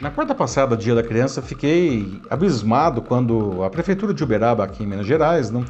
[0.00, 4.86] Na quarta passada, dia da criança, fiquei abismado quando a prefeitura de Uberaba, aqui em
[4.86, 5.64] Minas Gerais, não,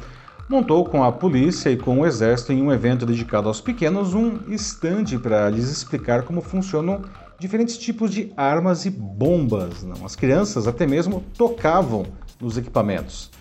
[0.49, 4.39] montou com a polícia e com o exército em um evento dedicado aos pequenos um
[4.49, 7.03] estande para lhes explicar como funcionam
[7.39, 9.83] diferentes tipos de armas e bombas.
[9.83, 10.05] Não?
[10.05, 12.05] As crianças até mesmo tocavam
[12.41, 13.31] nos equipamentos.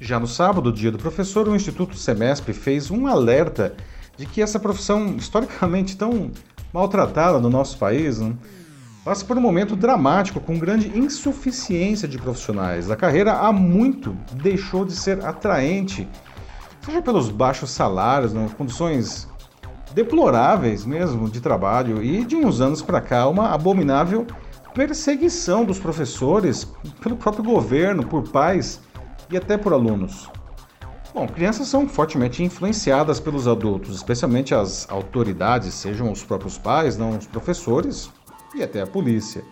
[0.00, 3.74] Já no sábado, dia do professor, o Instituto Semesp fez um alerta
[4.16, 6.32] de que essa profissão historicamente tão
[6.72, 8.36] maltratada no nosso país não?
[9.04, 12.90] Passa por um momento dramático com grande insuficiência de profissionais.
[12.90, 16.08] A carreira há muito deixou de ser atraente,
[16.84, 19.28] seja pelos baixos salários, né, condições
[19.92, 24.26] deploráveis mesmo de trabalho e de uns anos para cá uma abominável
[24.74, 26.66] perseguição dos professores
[27.02, 28.80] pelo próprio governo, por pais
[29.30, 30.30] e até por alunos.
[31.12, 37.18] Bom, crianças são fortemente influenciadas pelos adultos, especialmente as autoridades, sejam os próprios pais, não
[37.18, 38.10] os professores
[38.54, 39.44] e até a polícia.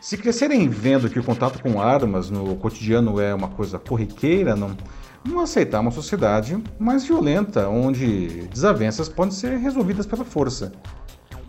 [0.00, 4.76] Se crescerem vendo que o contato com armas no cotidiano é uma coisa corriqueira, não,
[5.24, 10.72] não aceitar uma sociedade mais violenta, onde desavenças podem ser resolvidas pela força.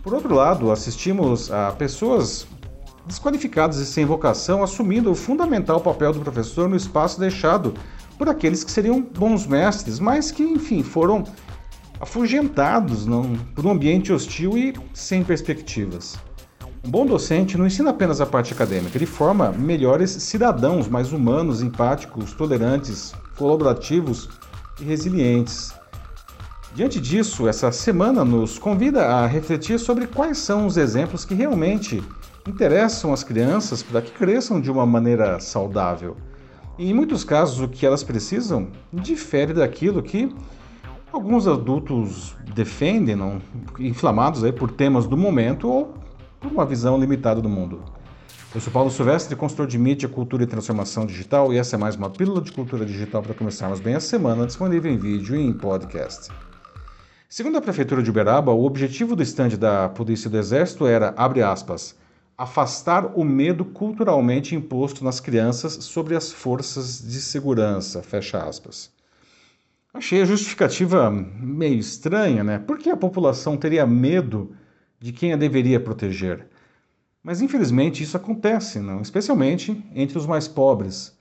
[0.04, 2.46] Por outro lado, assistimos a pessoas
[3.06, 7.74] desqualificadas e sem vocação assumindo o fundamental papel do professor no espaço deixado
[8.16, 11.24] por aqueles que seriam bons mestres, mas que, enfim, foram
[12.00, 16.16] afugentados não, por um ambiente hostil e sem perspectivas.
[16.86, 21.62] Um bom docente não ensina apenas a parte acadêmica, ele forma melhores cidadãos, mais humanos,
[21.62, 24.28] empáticos, tolerantes, colaborativos
[24.78, 25.72] e resilientes.
[26.74, 32.02] Diante disso, essa semana nos convida a refletir sobre quais são os exemplos que realmente
[32.46, 36.18] interessam as crianças para que cresçam de uma maneira saudável.
[36.78, 40.28] E em muitos casos, o que elas precisam difere daquilo que
[41.10, 43.40] alguns adultos defendem, não,
[43.78, 46.03] inflamados aí por temas do momento ou
[46.44, 47.82] por uma visão limitada do mundo.
[48.54, 51.96] Eu sou Paulo Silvestre, consultor de mídia, cultura e transformação digital, e essa é mais
[51.96, 55.54] uma pílula de cultura digital para começarmos bem a semana, disponível em vídeo e em
[55.54, 56.30] podcast.
[57.30, 61.42] Segundo a Prefeitura de Uberaba, o objetivo do estande da Polícia do Exército era, abre
[61.42, 61.96] aspas,
[62.36, 68.92] afastar o medo culturalmente imposto nas crianças sobre as forças de segurança, fecha aspas.
[69.94, 72.58] Achei a justificativa meio estranha, né?
[72.58, 74.54] Por que a população teria medo
[75.04, 76.46] de quem a deveria proteger.
[77.22, 79.02] Mas infelizmente isso acontece, não?
[79.02, 81.14] especialmente entre os mais pobres.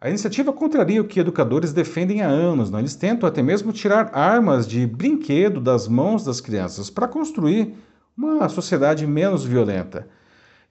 [0.00, 2.68] A iniciativa contraria o que educadores defendem há anos.
[2.68, 2.80] Não?
[2.80, 7.72] Eles tentam até mesmo tirar armas de brinquedo das mãos das crianças para construir
[8.16, 10.08] uma sociedade menos violenta.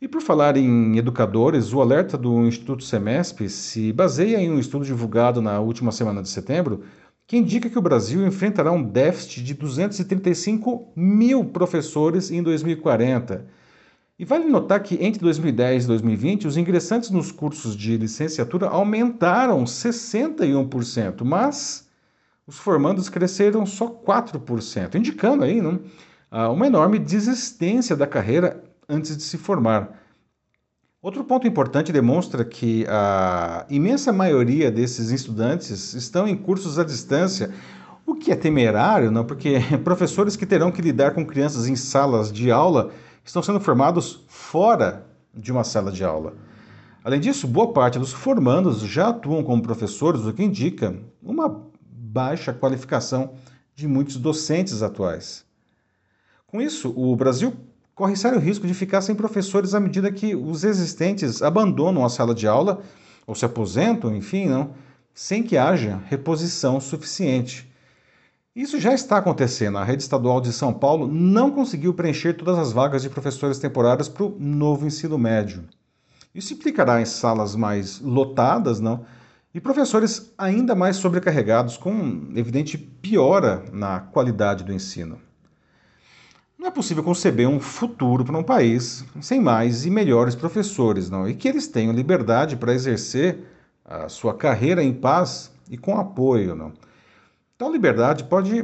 [0.02, 4.84] E por falar em educadores, o alerta do Instituto Semesp se baseia em um estudo
[4.84, 6.84] divulgado na última semana de setembro
[7.32, 13.46] que indica que o Brasil enfrentará um déficit de 235 mil professores em 2040.
[14.20, 19.64] E vale notar que entre 2010 e 2020, os ingressantes nos cursos de licenciatura aumentaram
[19.64, 21.88] 61%, mas
[22.46, 25.80] os formandos cresceram só 4%, indicando aí não,
[26.54, 30.01] uma enorme desistência da carreira antes de se formar.
[31.02, 37.52] Outro ponto importante demonstra que a imensa maioria desses estudantes estão em cursos à distância,
[38.06, 39.26] o que é temerário, não?
[39.26, 42.92] porque professores que terão que lidar com crianças em salas de aula
[43.26, 46.36] estão sendo formados fora de uma sala de aula.
[47.04, 52.54] Além disso, boa parte dos formandos já atuam como professores, o que indica uma baixa
[52.54, 53.34] qualificação
[53.74, 55.44] de muitos docentes atuais.
[56.46, 57.54] Com isso, o Brasil
[57.96, 62.34] corre sério risco de ficar sem professores à medida que os existentes abandonam a sala
[62.34, 62.82] de aula
[63.28, 64.72] ou se aposentam, enfim, não,
[65.14, 67.72] sem que haja reposição suficiente.
[68.56, 69.78] Isso já está acontecendo.
[69.78, 74.10] A rede estadual de São Paulo não conseguiu preencher todas as vagas de professores temporários
[74.10, 75.64] para o novo ensino médio.
[76.36, 79.06] Isso implicará em salas mais lotadas, não?
[79.54, 85.20] E professores ainda mais sobrecarregados, com evidente piora na qualidade do ensino.
[86.62, 91.28] Não é possível conceber um futuro para um país sem mais e melhores professores, não,
[91.28, 93.40] e que eles tenham liberdade para exercer
[93.84, 96.72] a sua carreira em paz e com apoio, não.
[97.58, 98.64] Tal liberdade pode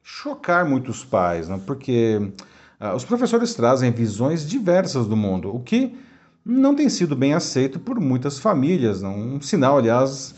[0.00, 2.30] chocar muitos pais, não, porque
[2.78, 5.98] ah, os professores trazem visões diversas do mundo, o que
[6.44, 9.18] não tem sido bem aceito por muitas famílias, não.
[9.18, 10.36] Um sinal, aliás,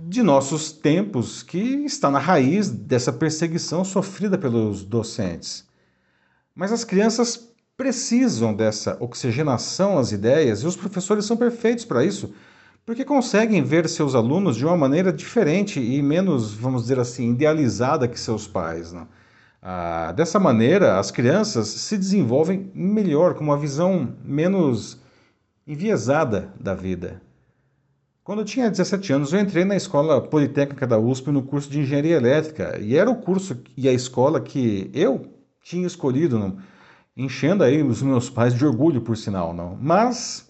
[0.00, 5.65] de nossos tempos que está na raiz dessa perseguição sofrida pelos docentes.
[6.56, 12.32] Mas as crianças precisam dessa oxigenação às ideias e os professores são perfeitos para isso,
[12.86, 18.08] porque conseguem ver seus alunos de uma maneira diferente e menos, vamos dizer assim, idealizada
[18.08, 18.90] que seus pais.
[18.90, 19.06] Né?
[19.60, 24.98] Ah, dessa maneira, as crianças se desenvolvem melhor, com uma visão menos
[25.66, 27.20] enviesada da vida.
[28.24, 31.80] Quando eu tinha 17 anos, eu entrei na Escola Politécnica da USP no curso de
[31.80, 35.35] Engenharia Elétrica, e era o curso e a escola que eu
[35.66, 36.56] tinha escolhido, não?
[37.16, 39.76] enchendo aí os meus pais de orgulho, por sinal, não.
[39.80, 40.48] Mas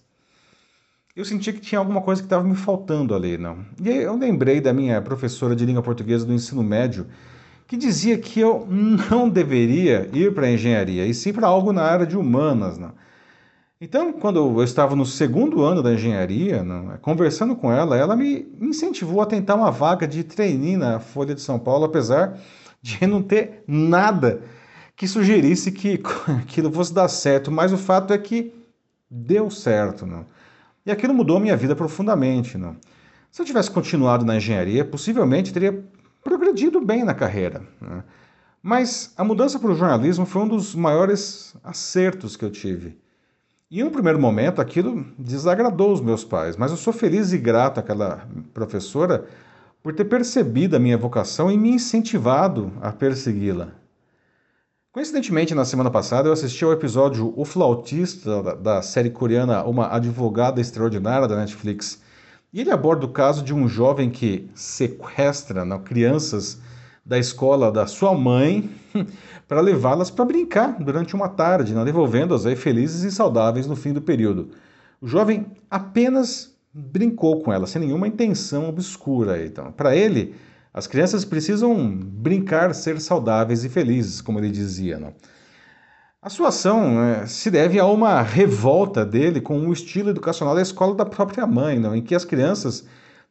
[1.15, 3.65] eu senti que tinha alguma coisa que estava me faltando ali, não.
[3.81, 7.07] E aí eu lembrei da minha professora de língua portuguesa do ensino médio,
[7.67, 11.83] que dizia que eu não deveria ir para a engenharia, e sim para algo na
[11.83, 12.93] área de humanas, não.
[13.81, 16.65] Então, quando eu estava no segundo ano da engenharia,
[17.01, 21.41] conversando com ela, ela me incentivou a tentar uma vaga de trainee na Folha de
[21.41, 22.39] São Paulo, apesar
[22.83, 24.43] de não ter nada
[24.97, 26.01] que sugerisse que
[26.43, 27.53] aquilo fosse dar certo.
[27.53, 28.53] Mas o fato é que
[29.11, 30.07] deu certo.
[30.07, 30.25] Né?
[30.85, 32.57] E aquilo mudou a minha vida profundamente.
[32.57, 32.75] Né?
[33.31, 35.85] Se eu tivesse continuado na engenharia, possivelmente teria
[36.25, 37.63] progredido bem na carreira.
[37.81, 38.03] Né?
[38.63, 42.99] Mas a mudança para o jornalismo foi um dos maiores acertos que eu tive.
[43.71, 47.79] Em um primeiro momento, aquilo desagradou os meus pais, mas eu sou feliz e grato
[47.79, 49.27] àquela professora
[49.83, 53.73] por ter percebido a minha vocação e me incentivado a persegui-la.
[54.97, 60.59] Coincidentemente, na semana passada, eu assisti ao episódio O Flautista, da série coreana Uma Advogada
[60.59, 62.01] Extraordinária da Netflix.
[62.51, 66.59] E ele aborda o caso de um jovem que sequestra não, crianças
[67.05, 68.71] da escola da sua mãe
[69.47, 74.01] para levá-las para brincar durante uma tarde, né, devolvendo-as felizes e saudáveis no fim do
[74.01, 74.49] período.
[74.99, 79.45] O jovem apenas brincou com elas, sem nenhuma intenção obscura.
[79.45, 80.35] Então, para ele,
[80.77, 84.99] as crianças precisam brincar, ser saudáveis e felizes, como ele dizia.
[84.99, 85.15] Não?
[86.21, 90.61] A sua ação né, se deve a uma revolta dele com o estilo educacional da
[90.61, 91.97] escola da própria mãe, não?
[91.97, 92.87] em que as crianças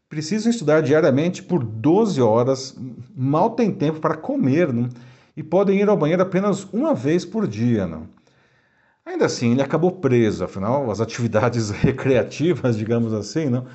[0.09, 2.75] precisam estudar diariamente por 12 horas,
[3.15, 4.89] mal tem tempo para comer não?
[5.37, 7.85] e podem ir ao banheiro apenas uma vez por dia.
[7.85, 8.07] Não?
[9.05, 13.67] Ainda assim, ele acabou preso, afinal, as atividades recreativas, digamos assim, não,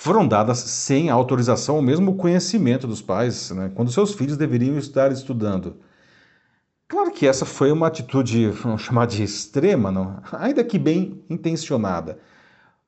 [0.00, 5.10] foram dadas sem autorização ou mesmo conhecimento dos pais, né, quando seus filhos deveriam estar
[5.10, 5.78] estudando.
[6.86, 10.22] Claro que essa foi uma atitude, vamos chamar de extrema, não?
[10.30, 12.16] ainda que bem intencionada,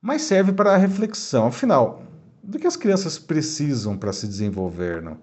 [0.01, 1.49] mas serve para a reflexão.
[1.49, 2.05] Afinal,
[2.45, 5.03] do que as crianças precisam para se desenvolver?
[5.03, 5.19] Não?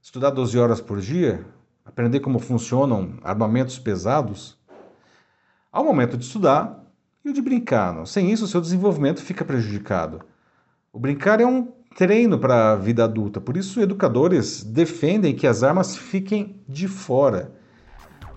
[0.00, 1.44] Estudar 12 horas por dia?
[1.84, 4.56] Aprender como funcionam armamentos pesados?
[5.70, 6.82] Há o momento de estudar
[7.22, 7.92] e o de brincar.
[7.92, 8.06] Não?
[8.06, 10.31] Sem isso, seu desenvolvimento fica prejudicado.
[10.94, 15.62] O brincar é um treino para a vida adulta, por isso, educadores defendem que as
[15.62, 17.50] armas fiquem de fora.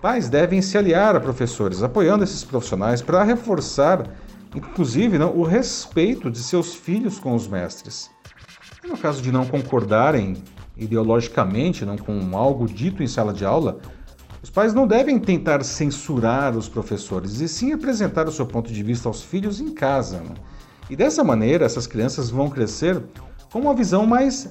[0.00, 4.10] Pais devem se aliar a professores, apoiando esses profissionais para reforçar
[4.54, 8.10] inclusive não, o respeito de seus filhos com os mestres.
[8.82, 10.42] E no caso de não concordarem
[10.78, 13.80] ideologicamente não, com algo dito em sala de aula,
[14.42, 18.82] os pais não devem tentar censurar os professores, e sim apresentar o seu ponto de
[18.82, 20.22] vista aos filhos em casa.
[20.22, 20.55] Não?
[20.88, 23.02] E dessa maneira, essas crianças vão crescer
[23.50, 24.48] com uma visão mais,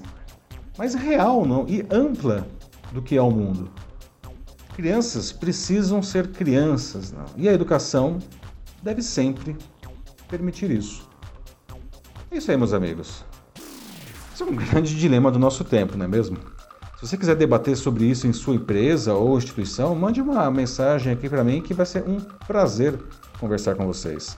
[0.78, 1.66] mais real não?
[1.68, 2.48] e ampla
[2.92, 3.70] do que é o mundo.
[4.76, 7.26] Crianças precisam ser crianças, não?
[7.38, 8.20] e a educação
[8.84, 9.56] deve sempre
[10.28, 11.08] permitir isso.
[12.30, 13.24] É isso aí, meus amigos.
[14.34, 16.38] Isso é um grande dilema do nosso tempo, não é mesmo?
[16.98, 21.30] Se você quiser debater sobre isso em sua empresa ou instituição, mande uma mensagem aqui
[21.30, 23.00] para mim que vai ser um prazer
[23.40, 24.38] conversar com vocês.